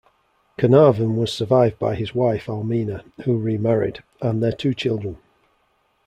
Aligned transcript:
Carnarvon 0.57 1.15
was 1.15 1.31
survived 1.31 1.77
by 1.77 1.93
his 1.93 2.15
wife 2.15 2.47
Almina, 2.47 3.03
who 3.25 3.37
remarried, 3.37 4.01
and 4.19 4.41
their 4.41 4.51
two 4.51 4.73
children. 4.73 5.17